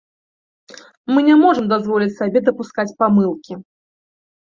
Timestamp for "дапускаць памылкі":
2.47-3.53